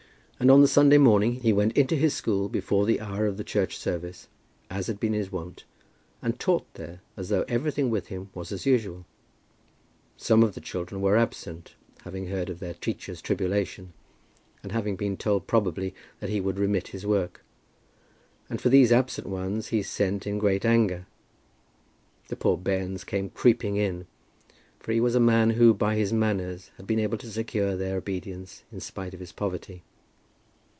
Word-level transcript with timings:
And 0.41 0.49
on 0.49 0.61
the 0.63 0.67
Sunday 0.67 0.97
morning 0.97 1.33
he 1.35 1.53
went 1.53 1.77
into 1.77 1.95
his 1.95 2.15
school 2.15 2.49
before 2.49 2.87
the 2.87 2.99
hour 2.99 3.27
of 3.27 3.37
the 3.37 3.43
church 3.43 3.77
service, 3.77 4.27
as 4.71 4.87
had 4.87 4.99
been 4.99 5.13
his 5.13 5.31
wont, 5.31 5.65
and 6.19 6.39
taught 6.39 6.65
there 6.73 7.01
as 7.15 7.29
though 7.29 7.45
everything 7.47 7.91
with 7.91 8.07
him 8.07 8.31
was 8.33 8.51
as 8.51 8.65
usual. 8.65 9.05
Some 10.17 10.41
of 10.41 10.55
the 10.55 10.59
children 10.59 10.99
were 10.99 11.15
absent, 11.15 11.75
having 12.05 12.25
heard 12.25 12.49
of 12.49 12.57
their 12.59 12.73
teacher's 12.73 13.21
tribulation, 13.21 13.93
and 14.63 14.71
having 14.71 14.95
been 14.95 15.15
told 15.15 15.45
probably 15.45 15.93
that 16.21 16.31
he 16.31 16.41
would 16.41 16.57
remit 16.57 16.87
his 16.87 17.05
work; 17.05 17.43
and 18.49 18.59
for 18.59 18.69
these 18.69 18.91
absent 18.91 19.27
ones 19.29 19.67
he 19.67 19.83
sent 19.83 20.25
in 20.25 20.39
great 20.39 20.65
anger. 20.65 21.05
The 22.29 22.35
poor 22.35 22.57
bairns 22.57 23.03
came 23.03 23.29
creeping 23.29 23.75
in, 23.75 24.07
for 24.79 24.91
he 24.91 24.99
was 24.99 25.13
a 25.13 25.19
man 25.19 25.51
who 25.51 25.71
by 25.75 25.97
his 25.97 26.11
manners 26.11 26.71
had 26.77 26.87
been 26.87 26.99
able 26.99 27.19
to 27.19 27.29
secure 27.29 27.75
their 27.75 27.97
obedience 27.97 28.63
in 28.71 28.79
spite 28.79 29.13
of 29.13 29.19
his 29.19 29.31
poverty. 29.33 29.83